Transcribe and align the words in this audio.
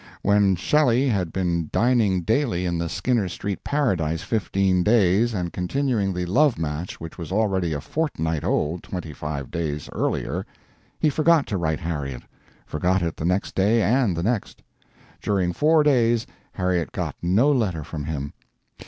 When 0.23 0.55
Shelley 0.55 1.09
had 1.09 1.31
been 1.31 1.69
dining 1.71 2.23
daily 2.23 2.65
in 2.65 2.79
the 2.79 2.89
Skinner 2.89 3.29
Street 3.29 3.63
paradise 3.63 4.23
fifteen 4.23 4.81
days 4.81 5.31
and 5.35 5.53
continuing 5.53 6.11
the 6.11 6.25
love 6.25 6.57
match 6.57 6.99
which 6.99 7.19
was 7.19 7.31
already 7.31 7.71
a 7.71 7.79
fortnight 7.79 8.43
old 8.43 8.81
twenty 8.81 9.13
five 9.13 9.51
days 9.51 9.91
earlier, 9.93 10.43
he 10.97 11.11
forgot 11.11 11.45
to 11.45 11.57
write 11.57 11.81
Harriet; 11.81 12.23
forgot 12.65 13.03
it 13.03 13.15
the 13.15 13.25
next 13.25 13.53
day 13.53 13.83
and 13.83 14.17
the 14.17 14.23
next. 14.23 14.63
During 15.21 15.53
four 15.53 15.83
days 15.83 16.25
Harriet 16.53 16.91
got 16.93 17.15
no 17.21 17.51
letter 17.51 17.83
from 17.83 18.05
him. 18.05 18.33